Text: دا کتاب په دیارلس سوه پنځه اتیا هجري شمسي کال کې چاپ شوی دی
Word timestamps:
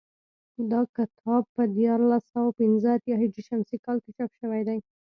دا 0.71 0.81
کتاب 0.95 1.43
په 1.55 1.63
دیارلس 1.77 2.23
سوه 2.33 2.49
پنځه 2.59 2.87
اتیا 2.95 3.15
هجري 3.23 3.43
شمسي 3.49 3.77
کال 3.85 3.97
کې 4.03 4.11
چاپ 4.17 4.31
شوی 4.39 4.61
دی 4.67 4.79